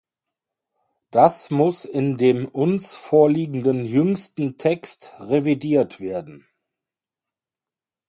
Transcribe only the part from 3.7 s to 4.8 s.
jüngsten